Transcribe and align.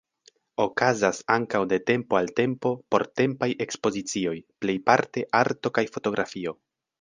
Okazas 0.63 1.17
ankaŭ 1.33 1.59
de 1.73 1.77
tempo 1.89 2.17
al 2.19 2.31
tempo 2.39 2.71
portempaj 2.95 3.51
ekspozicioj, 3.67 4.35
plejparte 4.67 5.27
arto 5.43 5.73
kaj 5.79 5.85
fotografio. 5.99 6.57